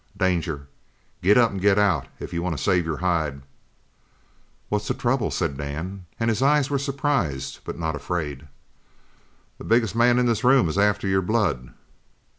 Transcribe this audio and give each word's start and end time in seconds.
"Danger! 0.17 0.67
Get 1.21 1.37
up 1.37 1.51
and 1.51 1.61
get 1.61 1.77
out 1.77 2.07
if 2.19 2.33
you 2.33 2.41
want 2.41 2.57
to 2.57 2.63
save 2.63 2.85
your 2.85 2.97
hide!" 3.05 3.43
"What's 4.67 4.87
the 4.87 4.95
trouble?" 4.95 5.29
said 5.29 5.57
Dan, 5.59 6.07
and 6.19 6.27
his 6.31 6.41
eyes 6.41 6.71
were 6.71 6.79
surprised, 6.79 7.59
but 7.65 7.77
not 7.77 7.95
afraid. 7.95 8.47
"The 9.59 9.63
biggest 9.63 9.95
man 9.95 10.17
in 10.17 10.25
this 10.25 10.43
room 10.43 10.67
is 10.69 10.77
after 10.79 11.07
your 11.07 11.21
blood." 11.21 11.71